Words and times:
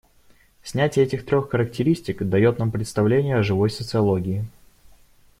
Снятие 0.63 1.05
этих 1.05 1.23
трех 1.27 1.51
характеристик, 1.51 2.23
дает 2.27 2.57
нам 2.57 2.71
представление 2.71 3.37
о 3.37 3.43
живой 3.43 3.69
социологии. 3.69 4.47